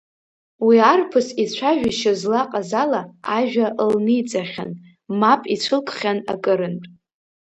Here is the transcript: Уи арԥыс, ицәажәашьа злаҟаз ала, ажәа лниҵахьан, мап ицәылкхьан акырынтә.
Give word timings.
Уи 0.65 0.77
арԥыс, 0.91 1.27
ицәажәашьа 1.43 2.13
злаҟаз 2.19 2.71
ала, 2.83 3.01
ажәа 3.37 3.67
лниҵахьан, 3.93 4.71
мап 5.19 5.41
ицәылкхьан 5.53 6.19
акырынтә. 6.33 6.87